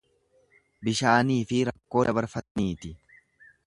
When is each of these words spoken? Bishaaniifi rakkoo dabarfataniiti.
Bishaaniifi 0.87 1.61
rakkoo 1.71 2.05
dabarfataniiti. 2.11 2.95